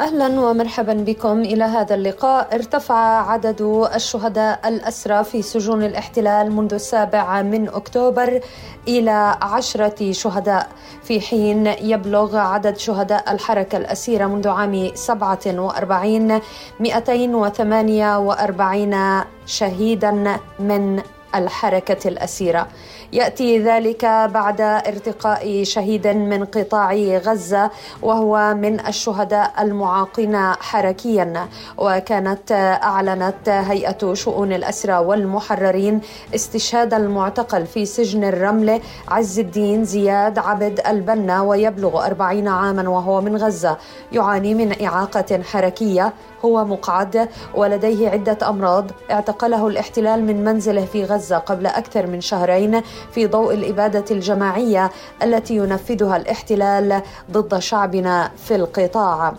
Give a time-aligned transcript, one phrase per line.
[0.00, 1.40] أهلا ومرحبا بكم.
[1.40, 3.62] إلى هذا اللقاء ارتفع عدد
[3.94, 8.40] الشهداء الأسرى في سجون الاحتلال منذ السابع من أكتوبر
[8.88, 10.68] إلى عشرة شهداء.
[11.02, 16.40] في حين يبلغ عدد شهداء الحركة الأسيرة منذ عام 47
[16.80, 21.02] 248 شهيدا من
[21.34, 22.68] الحركة الأسيرة.
[23.12, 27.70] يأتي ذلك بعد ارتقاء شهيد من قطاع غزة
[28.02, 31.48] وهو من الشهداء المعاقين حركيا.
[31.78, 32.52] وكانت
[32.82, 36.00] أعلنت هيئة شؤون الأسرى والمحررين
[36.34, 43.36] استشهاد المعتقل في سجن الرمله عز الدين زياد عبد البنا ويبلغ أربعين عاما وهو من
[43.36, 43.76] غزة.
[44.12, 46.12] يعاني من إعاقة حركية
[46.44, 48.90] هو مقعد ولديه عدة أمراض.
[49.10, 52.82] اعتقله الاحتلال من منزله في غزة قبل أكثر من شهرين.
[53.10, 54.90] في ضوء الإبادة الجماعية
[55.22, 59.34] التي ينفذها الاحتلال ضد شعبنا في القطاع.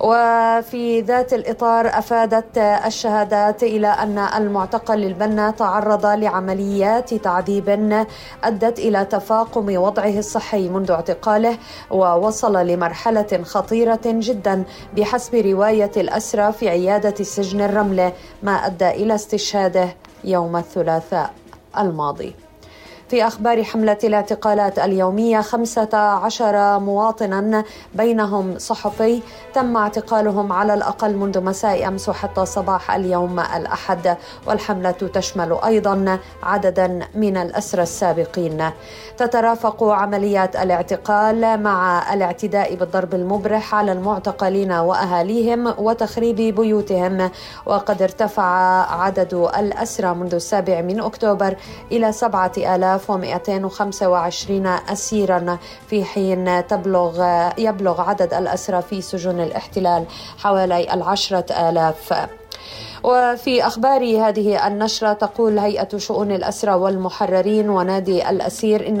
[0.00, 8.06] وفي ذات الإطار أفادت الشهادات إلى أن المعتقل البنا تعرض لعمليات تعذيب
[8.44, 11.58] أدت إلى تفاقم وضعه الصحي منذ اعتقاله
[11.90, 14.64] ووصل لمرحلة خطيرة جدا
[14.96, 21.30] بحسب رواية الأسرى في عيادة سجن الرملة ما أدى إلى استشهاده يوم الثلاثاء
[21.78, 22.47] الماضي.
[23.08, 29.22] في أخبار حملة الاعتقالات اليومية 15 مواطنا بينهم صحفي
[29.54, 34.16] تم اعتقالهم على الأقل منذ مساء أمس وحتى صباح اليوم الأحد.
[34.46, 38.70] والحملة تشمل أيضا عددا من الأسرى السابقين.
[39.16, 47.30] تترافق عمليات الاعتقال مع الاعتداء بالضرب المبرح على المعتقلين وأهاليهم وتخريب بيوتهم.
[47.66, 48.44] وقد ارتفع
[49.02, 51.56] عدد الأسرى منذ السابع من أكتوبر
[51.92, 55.58] إلى سبعة آلاف 1225 أسيرا
[55.90, 57.24] في حين تبلغ
[57.58, 60.04] يبلغ عدد الأسرى في سجون الاحتلال
[60.38, 62.28] حوالي العشرة آلاف.
[63.04, 69.00] وفي أخبار هذه النشرة تقول هيئة شؤون الأسرى والمحررين ونادي الأسير إن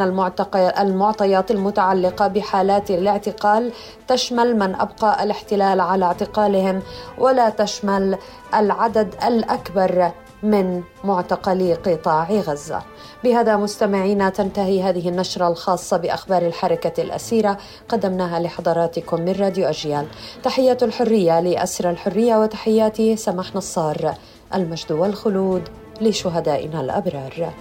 [0.78, 3.72] المعطيات المتعلقة بحالات الاعتقال
[4.08, 6.82] تشمل من أبقى الاحتلال على اعتقالهم
[7.18, 8.18] ولا تشمل
[8.54, 10.12] العدد الأكبر.
[10.42, 12.82] من معتقلي قطاع غزة.
[13.24, 20.06] بهذا مستمعينا تنتهي هذه النشرة الخاصة بأخبار الحركة الأسيرة قدمناها لحضراتكم من راديو أجيال.
[20.42, 24.14] تحيه الحرية لاسرى الحرية وتحياتي سمح نصار.
[24.54, 25.68] المجد والخلود
[26.00, 27.52] لشهدائنا الأبرار.